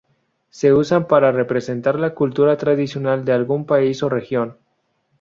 Se 0.49 0.73
usan 0.73 1.05
para 1.07 1.31
representar 1.31 1.99
la 1.99 2.15
cultura 2.15 2.57
tradicional 2.57 3.23
de 3.23 3.33
algún 3.33 3.67
país 3.67 4.01
o 4.01 4.09
región. 4.09 4.57